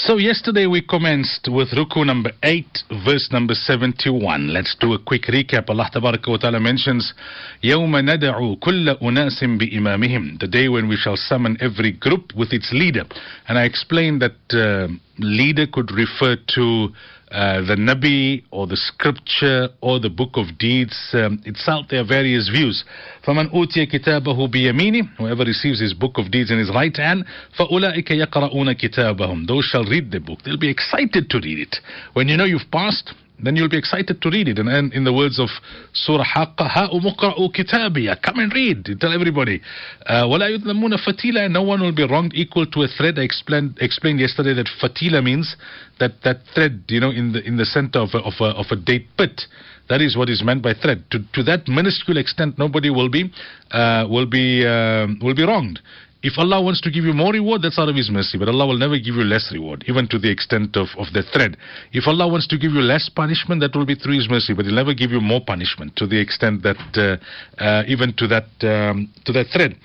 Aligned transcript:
So 0.00 0.15
yesterday 0.15 0.67
we 0.67 0.81
commenced 0.81 1.49
with 1.51 1.71
Ruku 1.71 2.05
number 2.05 2.31
8, 2.43 2.65
verse 3.03 3.27
number 3.29 3.53
71. 3.53 4.47
Let's 4.47 4.73
do 4.79 4.93
a 4.93 4.99
quick 4.99 5.23
recap. 5.23 5.69
Allah 5.69 5.89
Tabaraka 5.93 6.29
wa 6.29 6.37
Ta'ala 6.37 6.61
mentions, 6.61 7.13
يَوْمَ 7.61 7.91
نَدَعُ 7.91 8.57
كُلَّ 8.61 9.01
أُنَاسٍ 9.01 9.43
بِإِمَامِهِمْ 9.43 10.39
The 10.39 10.47
day 10.47 10.69
when 10.69 10.87
we 10.87 10.95
shall 10.95 11.17
summon 11.17 11.57
every 11.59 11.91
group 11.91 12.33
with 12.37 12.53
its 12.53 12.71
leader. 12.71 13.03
And 13.49 13.59
I 13.59 13.65
explained 13.65 14.21
that 14.21 14.37
uh, 14.53 14.87
leader 15.20 15.66
could 15.66 15.90
refer 15.90 16.36
to 16.54 16.88
uh, 17.30 17.60
the 17.62 17.74
Nabi 17.74 18.44
or 18.52 18.66
the 18.66 18.76
scripture 18.76 19.68
or 19.80 19.98
the 19.98 20.08
book 20.08 20.30
of 20.34 20.56
deeds 20.58 20.96
um, 21.12 21.42
itself. 21.44 21.86
There 21.90 22.00
are 22.00 22.06
various 22.06 22.48
views. 22.48 22.84
فَمَنْ 23.26 23.52
أُوتِيَ 23.52 23.92
كِتَابَهُ 23.92 24.54
بِيَمِينِ 24.54 25.16
Whoever 25.18 25.44
receives 25.44 25.80
his 25.80 25.92
book 25.92 26.18
of 26.18 26.30
deeds 26.30 26.50
in 26.50 26.58
his 26.58 26.70
right 26.70 26.96
hand, 26.96 27.24
فَأُولَٰئِكَ 27.58 28.10
يَقْرَؤُونَ 28.10 28.80
كِتَابَهُم 28.80 29.46
Those 29.48 29.64
shall 29.64 29.84
read 29.84 30.12
the 30.12 30.20
book. 30.20 30.38
They'll 30.44 30.58
be 30.58 30.70
excited 30.70 31.28
to 31.30 31.38
read 31.38 31.58
it. 31.58 31.76
When 32.12 32.28
you 32.28 32.36
know 32.36 32.44
you've 32.44 32.70
passed, 32.70 33.12
then 33.42 33.54
you'll 33.54 33.68
be 33.68 33.76
excited 33.76 34.22
to 34.22 34.30
read 34.30 34.48
it. 34.48 34.58
And, 34.58 34.68
and 34.68 34.92
in 34.94 35.04
the 35.04 35.12
words 35.12 35.38
of 35.38 35.48
Surah 35.92 36.24
Haqqa, 36.24 36.70
هَاءُ 36.70 36.92
مُقْرَأُ 36.94 37.36
كِتَابِيَ 37.54 38.22
Come 38.22 38.38
and 38.38 38.52
read. 38.52 38.88
Tell 38.98 39.12
everybody. 39.12 39.60
Uh, 40.06 40.24
وَلَا 40.24 40.56
يُظْلَمُونَ 40.56 40.96
فَتِيلًا 41.06 41.50
No 41.50 41.62
one 41.62 41.82
will 41.82 41.94
be 41.94 42.06
wronged 42.06 42.32
equal 42.34 42.66
to 42.66 42.82
a 42.82 42.88
thread. 42.88 43.18
I 43.18 43.22
explained, 43.22 43.76
explained 43.80 44.20
yesterday 44.20 44.54
that 44.54 44.68
fatila 44.80 45.22
means 45.22 45.56
that, 46.00 46.22
that 46.24 46.38
thread, 46.54 46.84
you 46.88 47.00
know, 47.00 47.10
in 47.10 47.32
the, 47.32 47.46
in 47.46 47.58
the 47.58 47.66
center 47.66 47.98
of 47.98 48.10
a, 48.14 48.18
of 48.18 48.34
a, 48.40 48.58
of 48.58 48.66
a 48.70 48.76
date 48.76 49.06
pit. 49.18 49.42
That 49.88 50.00
is 50.00 50.16
what 50.16 50.30
is 50.30 50.42
meant 50.42 50.62
by 50.62 50.72
thread. 50.74 51.04
To, 51.10 51.18
to 51.34 51.42
that 51.44 51.68
minuscule 51.68 52.16
extent, 52.16 52.58
nobody 52.58 52.90
will 52.90 53.10
be, 53.10 53.30
uh, 53.70 54.06
will 54.08 54.26
be, 54.26 54.66
uh, 54.66 55.06
will 55.22 55.34
be 55.34 55.44
wronged. 55.44 55.80
If 56.23 56.37
Allah 56.37 56.61
wants 56.61 56.81
to 56.81 56.91
give 56.91 57.03
you 57.03 57.13
more 57.13 57.33
reward, 57.33 57.63
that's 57.63 57.79
out 57.79 57.89
of 57.89 57.95
His 57.95 58.11
mercy. 58.11 58.37
But 58.37 58.47
Allah 58.47 58.67
will 58.67 58.77
never 58.77 58.97
give 58.97 59.15
you 59.15 59.23
less 59.23 59.49
reward, 59.51 59.83
even 59.87 60.07
to 60.09 60.19
the 60.19 60.29
extent 60.29 60.77
of, 60.77 60.87
of 60.97 61.07
the 61.13 61.23
thread. 61.33 61.57
If 61.93 62.07
Allah 62.07 62.27
wants 62.27 62.47
to 62.47 62.57
give 62.57 62.71
you 62.71 62.81
less 62.81 63.09
punishment, 63.09 63.61
that 63.61 63.75
will 63.75 63.85
be 63.85 63.95
through 63.95 64.15
His 64.15 64.29
mercy. 64.29 64.53
But 64.53 64.65
He'll 64.65 64.75
never 64.75 64.93
give 64.93 65.11
you 65.11 65.19
more 65.19 65.41
punishment 65.41 65.95
to 65.95 66.05
the 66.05 66.19
extent 66.19 66.61
that, 66.63 66.77
uh, 66.95 67.63
uh, 67.63 67.83
even 67.87 68.13
to 68.17 68.27
that, 68.27 68.45
um, 68.61 69.09
to 69.25 69.33
that 69.33 69.47
thread. 69.51 69.75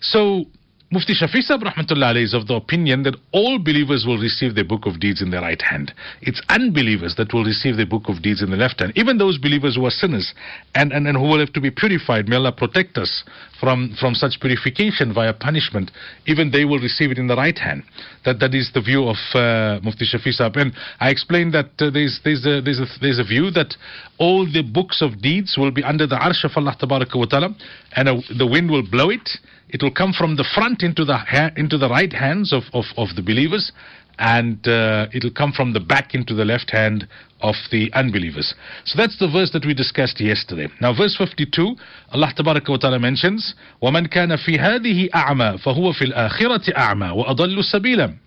So, 0.00 0.44
Mufti 0.92 1.14
Shafi 1.14 1.40
Sahib 1.40 1.62
Rahmatullah 1.62 2.20
is 2.20 2.34
of 2.34 2.48
the 2.48 2.54
opinion 2.54 3.04
that 3.04 3.14
all 3.30 3.60
believers 3.60 4.04
will 4.04 4.18
receive 4.18 4.56
the 4.56 4.64
book 4.64 4.86
of 4.86 4.98
deeds 4.98 5.22
in 5.22 5.30
their 5.30 5.40
right 5.40 5.62
hand. 5.62 5.94
It's 6.20 6.42
unbelievers 6.48 7.14
that 7.14 7.32
will 7.32 7.44
receive 7.44 7.76
the 7.76 7.86
book 7.86 8.08
of 8.08 8.22
deeds 8.22 8.42
in 8.42 8.50
the 8.50 8.56
left 8.56 8.80
hand. 8.80 8.92
Even 8.96 9.16
those 9.16 9.38
believers 9.38 9.76
who 9.76 9.86
are 9.86 9.94
sinners 9.94 10.34
and, 10.74 10.90
and, 10.90 11.06
and 11.06 11.16
who 11.16 11.22
will 11.22 11.38
have 11.38 11.52
to 11.52 11.60
be 11.60 11.70
purified, 11.70 12.28
may 12.28 12.34
Allah 12.34 12.50
protect 12.50 12.98
us 12.98 13.22
from, 13.60 13.94
from 14.00 14.16
such 14.16 14.40
purification 14.40 15.14
via 15.14 15.32
punishment, 15.32 15.92
even 16.26 16.50
they 16.50 16.64
will 16.64 16.80
receive 16.80 17.12
it 17.12 17.18
in 17.18 17.28
the 17.28 17.36
right 17.36 17.56
hand. 17.56 17.84
That, 18.24 18.40
that 18.40 18.52
is 18.52 18.72
the 18.74 18.82
view 18.82 19.06
of 19.06 19.16
uh, 19.32 19.78
Mufti 19.84 20.06
Shafi 20.12 20.32
Sahib. 20.32 20.56
And 20.56 20.72
I 20.98 21.10
explained 21.10 21.54
that 21.54 21.70
uh, 21.78 21.90
there's, 21.90 22.18
there's, 22.24 22.44
a, 22.44 22.60
there's, 22.62 22.80
a, 22.80 22.86
there's 23.00 23.20
a 23.20 23.24
view 23.24 23.52
that 23.52 23.76
all 24.18 24.44
the 24.44 24.62
books 24.62 25.02
of 25.02 25.22
deeds 25.22 25.54
will 25.56 25.70
be 25.70 25.84
under 25.84 26.08
the 26.08 26.16
arsh 26.16 26.42
of 26.42 26.50
Allah 26.56 26.74
Ta'ala 26.76 27.54
and 27.94 28.08
uh, 28.08 28.16
the 28.36 28.46
wind 28.46 28.72
will 28.72 28.82
blow 28.82 29.10
it 29.10 29.28
it 29.72 29.82
will 29.82 29.90
come 29.90 30.12
from 30.12 30.36
the 30.36 30.44
front 30.54 30.82
into 30.82 31.04
the 31.04 31.16
ha- 31.16 31.50
into 31.56 31.78
the 31.78 31.88
right 31.88 32.12
hands 32.12 32.52
of, 32.52 32.64
of, 32.72 32.84
of 32.96 33.14
the 33.16 33.22
believers, 33.22 33.72
and 34.18 34.66
uh, 34.68 35.06
it'll 35.14 35.30
come 35.30 35.52
from 35.52 35.72
the 35.72 35.80
back 35.80 36.14
into 36.14 36.34
the 36.34 36.44
left 36.44 36.70
hand 36.70 37.08
of 37.40 37.54
the 37.70 37.90
unbelievers. 37.94 38.54
So 38.84 38.96
that's 38.96 39.18
the 39.18 39.28
verse 39.28 39.50
that 39.52 39.64
we 39.64 39.72
discussed 39.72 40.20
yesterday. 40.20 40.68
Now, 40.80 40.94
verse 40.94 41.16
52, 41.16 41.74
Allah 42.12 42.32
Ta'ala 42.36 42.98
mentions, 42.98 43.54
وَمَنْ 43.82 44.12
كَانَ 44.12 44.36
فِي 44.36 44.58
هَذِهِ 44.58 45.10
أَعْمَى 45.10 45.64
فَهُوَ 45.64 45.94
فِي 45.94 46.12
الْآخِرَةِ 46.12 46.74
أَعْمَى 46.76 47.10
وَأَضَلُّ 47.12 47.64
سَبِيلًا 47.74 48.18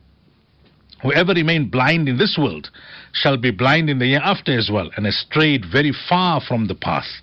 Whoever 1.03 1.33
remained 1.33 1.69
blind 1.69 2.07
in 2.07 2.17
this 2.17 2.37
world 2.39 2.71
shall 3.11 3.37
be 3.37 3.51
blind 3.51 3.89
in 3.89 3.99
the 3.99 4.05
hereafter 4.05 4.57
as 4.57 4.69
well, 4.71 4.89
and 4.95 5.05
has 5.05 5.17
strayed 5.17 5.65
very 5.69 5.93
far 6.09 6.41
from 6.41 6.67
the 6.67 6.75
path. 6.75 7.21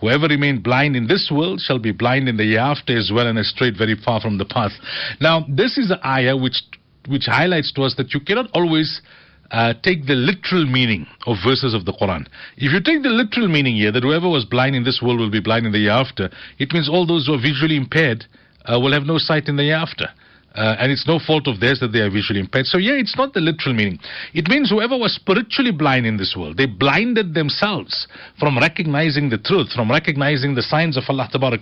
Whoever 0.00 0.28
remained 0.28 0.62
blind 0.62 0.96
in 0.96 1.06
this 1.06 1.30
world 1.30 1.60
shall 1.60 1.78
be 1.78 1.92
blind 1.92 2.28
in 2.28 2.36
the 2.36 2.44
hereafter 2.44 2.96
as 2.96 3.10
well 3.14 3.26
and 3.26 3.38
strayed 3.44 3.76
very 3.76 3.96
far 3.96 4.20
from 4.20 4.38
the 4.38 4.46
path. 4.46 4.72
Now, 5.20 5.44
this 5.48 5.76
is 5.76 5.88
the 5.88 6.04
ayah 6.06 6.36
which, 6.36 6.62
which 7.08 7.26
highlights 7.26 7.72
to 7.72 7.82
us 7.82 7.94
that 7.96 8.14
you 8.14 8.20
cannot 8.20 8.50
always 8.54 9.02
uh, 9.50 9.74
take 9.82 10.06
the 10.06 10.14
literal 10.14 10.64
meaning 10.64 11.06
of 11.26 11.36
verses 11.44 11.74
of 11.74 11.84
the 11.84 11.92
Quran. 11.92 12.26
If 12.56 12.72
you 12.72 12.80
take 12.80 13.02
the 13.02 13.10
literal 13.10 13.48
meaning 13.48 13.76
here, 13.76 13.92
that 13.92 14.02
whoever 14.02 14.28
was 14.28 14.44
blind 14.44 14.76
in 14.76 14.84
this 14.84 15.00
world 15.02 15.18
will 15.18 15.30
be 15.30 15.40
blind 15.40 15.66
in 15.66 15.72
the 15.72 15.78
hereafter, 15.78 16.30
it 16.58 16.72
means 16.72 16.88
all 16.88 17.06
those 17.06 17.26
who 17.26 17.34
are 17.34 17.42
visually 17.42 17.76
impaired 17.76 18.24
uh, 18.64 18.78
will 18.78 18.92
have 18.92 19.04
no 19.04 19.18
sight 19.18 19.48
in 19.48 19.56
the 19.56 19.64
hereafter. 19.64 20.08
Uh, 20.54 20.76
and 20.78 20.90
it's 20.90 21.06
no 21.06 21.18
fault 21.18 21.46
of 21.46 21.60
theirs 21.60 21.78
that 21.80 21.92
they 21.92 22.00
are 22.00 22.10
visually 22.10 22.40
impaired. 22.40 22.66
So, 22.66 22.78
yeah, 22.78 22.94
it's 22.94 23.16
not 23.16 23.32
the 23.34 23.40
literal 23.40 23.74
meaning. 23.74 23.98
It 24.34 24.48
means 24.48 24.70
whoever 24.70 24.96
was 24.96 25.14
spiritually 25.14 25.70
blind 25.70 26.06
in 26.06 26.16
this 26.16 26.34
world, 26.36 26.56
they 26.56 26.66
blinded 26.66 27.34
themselves 27.34 28.08
from 28.38 28.58
recognizing 28.58 29.30
the 29.30 29.38
truth, 29.38 29.72
from 29.72 29.90
recognizing 29.90 30.54
the 30.54 30.62
signs 30.62 30.96
of 30.96 31.04
Allah 31.08 31.28
ta'ala. 31.30 31.58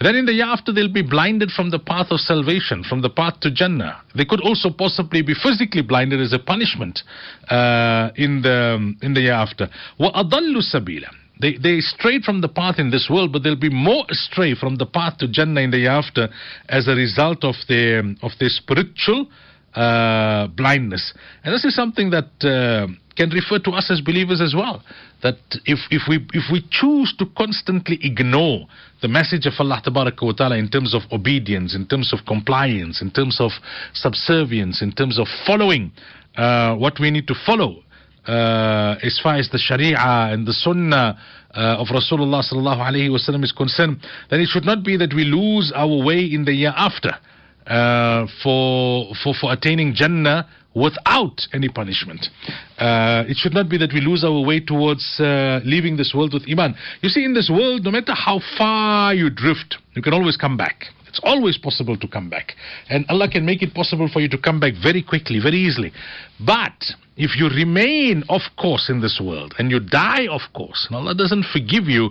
Then 0.00 0.14
in 0.16 0.24
the 0.24 0.32
hereafter, 0.32 0.72
they'll 0.72 0.92
be 0.92 1.02
blinded 1.02 1.50
from 1.50 1.70
the 1.70 1.78
path 1.78 2.06
of 2.10 2.20
salvation, 2.20 2.82
from 2.82 3.02
the 3.02 3.10
path 3.10 3.40
to 3.40 3.50
Jannah. 3.50 4.02
They 4.14 4.24
could 4.24 4.40
also 4.40 4.70
possibly 4.70 5.22
be 5.22 5.34
physically 5.34 5.82
blinded 5.82 6.20
as 6.20 6.32
a 6.32 6.38
punishment 6.38 7.00
uh, 7.50 8.10
in, 8.16 8.40
the, 8.42 8.94
in 9.02 9.14
the 9.14 9.20
hereafter 9.20 9.68
they, 11.40 11.56
they 11.56 11.80
strayed 11.80 12.24
from 12.24 12.40
the 12.40 12.48
path 12.48 12.78
in 12.78 12.90
this 12.90 13.08
world, 13.10 13.32
but 13.32 13.42
they'll 13.42 13.56
be 13.56 13.70
more 13.70 14.04
astray 14.10 14.54
from 14.54 14.76
the 14.76 14.86
path 14.86 15.18
to 15.18 15.28
Jannah 15.28 15.60
in 15.60 15.70
the 15.70 15.86
after 15.86 16.28
as 16.68 16.88
a 16.88 16.94
result 16.94 17.44
of 17.44 17.54
their, 17.68 18.00
of 18.22 18.32
their 18.40 18.48
spiritual 18.48 19.28
uh, 19.74 20.48
blindness. 20.48 21.12
And 21.44 21.54
this 21.54 21.64
is 21.64 21.74
something 21.74 22.10
that 22.10 22.30
uh, 22.42 22.92
can 23.16 23.30
refer 23.30 23.58
to 23.58 23.70
us 23.72 23.90
as 23.90 24.00
believers 24.00 24.40
as 24.40 24.54
well. 24.54 24.82
That 25.22 25.38
if, 25.64 25.78
if, 25.90 26.02
we, 26.08 26.26
if 26.32 26.44
we 26.50 26.64
choose 26.70 27.14
to 27.18 27.26
constantly 27.36 27.98
ignore 28.02 28.66
the 29.02 29.08
message 29.08 29.46
of 29.46 29.52
Allah 29.58 29.82
ta'ala 29.84 30.56
in 30.56 30.68
terms 30.68 30.94
of 30.94 31.02
obedience, 31.12 31.74
in 31.74 31.86
terms 31.86 32.12
of 32.12 32.20
compliance, 32.26 33.02
in 33.02 33.10
terms 33.10 33.40
of 33.40 33.50
subservience, 33.92 34.82
in 34.82 34.92
terms 34.92 35.18
of 35.18 35.26
following 35.46 35.92
uh, 36.36 36.74
what 36.76 36.98
we 37.00 37.10
need 37.10 37.26
to 37.26 37.34
follow, 37.46 37.82
uh, 38.28 38.96
as 39.02 39.18
far 39.22 39.36
as 39.36 39.48
the 39.50 39.58
Sharia 39.58 39.96
and 39.98 40.46
the 40.46 40.52
Sunnah 40.52 41.18
uh, 41.54 41.80
of 41.80 41.88
Rasulullah 41.88 42.44
sallallahu 42.44 42.78
alaihi 42.78 43.08
wasallam 43.08 43.42
is 43.42 43.52
concerned, 43.52 44.00
then 44.30 44.40
it 44.40 44.48
should 44.48 44.66
not 44.66 44.84
be 44.84 44.96
that 44.98 45.14
we 45.14 45.24
lose 45.24 45.72
our 45.74 46.04
way 46.04 46.20
in 46.20 46.44
the 46.44 46.54
hereafter 46.54 47.16
uh, 47.66 48.26
for, 48.42 49.14
for 49.24 49.34
for 49.34 49.52
attaining 49.52 49.94
Jannah 49.94 50.46
without 50.74 51.40
any 51.52 51.68
punishment. 51.68 52.28
Uh, 52.78 53.24
it 53.26 53.36
should 53.36 53.54
not 53.54 53.68
be 53.68 53.78
that 53.78 53.92
we 53.92 54.00
lose 54.00 54.24
our 54.24 54.40
way 54.44 54.60
towards 54.60 55.18
uh, 55.18 55.60
leaving 55.64 55.96
this 55.96 56.12
world 56.14 56.34
with 56.34 56.44
Iman. 56.48 56.74
You 57.00 57.08
see, 57.08 57.24
in 57.24 57.34
this 57.34 57.50
world, 57.50 57.84
no 57.84 57.90
matter 57.90 58.12
how 58.14 58.40
far 58.56 59.14
you 59.14 59.30
drift, 59.30 59.78
you 59.94 60.02
can 60.02 60.12
always 60.12 60.36
come 60.36 60.56
back. 60.56 60.84
It's 61.08 61.20
always 61.22 61.56
possible 61.56 61.96
to 61.96 62.06
come 62.06 62.28
back. 62.28 62.52
And 62.90 63.06
Allah 63.08 63.28
can 63.28 63.44
make 63.44 63.62
it 63.62 63.74
possible 63.74 64.08
for 64.12 64.20
you 64.20 64.28
to 64.28 64.38
come 64.38 64.60
back 64.60 64.74
very 64.80 65.02
quickly, 65.02 65.40
very 65.40 65.56
easily. 65.56 65.90
But 66.38 66.84
if 67.18 67.36
you 67.36 67.48
remain 67.48 68.22
of 68.28 68.42
course 68.56 68.88
in 68.88 69.00
this 69.00 69.20
world 69.22 69.52
and 69.58 69.70
you 69.70 69.80
die 69.80 70.28
of 70.30 70.40
course, 70.54 70.86
and 70.88 70.96
Allah 70.96 71.14
doesn't 71.14 71.46
forgive 71.52 71.84
you, 71.84 72.10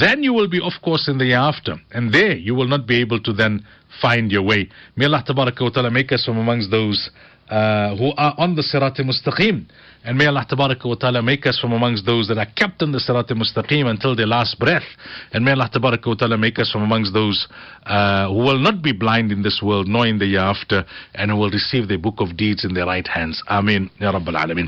then 0.00 0.24
you 0.24 0.32
will 0.32 0.48
be 0.48 0.60
of 0.60 0.72
course 0.82 1.08
in 1.08 1.18
the 1.18 1.32
after. 1.32 1.76
And 1.92 2.12
there 2.12 2.36
you 2.36 2.56
will 2.56 2.66
not 2.66 2.86
be 2.86 3.00
able 3.00 3.20
to 3.20 3.32
then 3.32 3.64
find 4.02 4.30
your 4.32 4.42
way. 4.42 4.68
May 4.96 5.06
Allah 5.06 5.22
Ta'ala 5.24 5.90
make 5.90 6.10
us 6.10 6.24
from 6.24 6.38
amongst 6.38 6.70
those 6.70 7.10
uh, 7.50 7.96
who 7.96 8.12
are 8.16 8.34
on 8.38 8.54
the 8.54 8.62
Sirat 8.62 8.96
Mustaqim. 9.00 9.66
And 10.02 10.16
may 10.16 10.26
Allah 10.26 10.46
wa 10.56 10.94
ta'ala 10.94 11.20
make 11.20 11.46
us 11.46 11.58
from 11.58 11.72
amongst 11.72 12.06
those 12.06 12.28
that 12.28 12.38
are 12.38 12.46
kept 12.46 12.80
in 12.80 12.92
the 12.92 12.98
Sirat 12.98 13.28
Mustaqim 13.28 13.86
until 13.86 14.16
their 14.16 14.26
last 14.26 14.58
breath. 14.58 14.86
And 15.32 15.44
may 15.44 15.52
Allah 15.52 15.68
wa 15.74 16.14
ta'ala 16.14 16.38
make 16.38 16.58
us 16.58 16.70
from 16.70 16.82
amongst 16.82 17.12
those 17.12 17.48
uh, 17.84 18.28
who 18.28 18.36
will 18.36 18.58
not 18.58 18.82
be 18.82 18.92
blind 18.92 19.32
in 19.32 19.42
this 19.42 19.60
world 19.62 19.88
nor 19.88 20.06
in 20.06 20.18
the 20.18 20.26
hereafter 20.26 20.84
and 21.14 21.30
who 21.30 21.36
will 21.36 21.50
receive 21.50 21.88
the 21.88 21.96
book 21.96 22.14
of 22.18 22.36
deeds 22.36 22.64
in 22.64 22.72
their 22.72 22.86
right 22.86 23.06
hands. 23.06 23.42
Ameen. 23.48 23.90
Ya 23.98 24.12
Rabbal 24.12 24.36
Alameen. 24.36 24.58